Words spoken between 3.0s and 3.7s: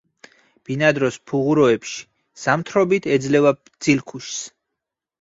ეძლევა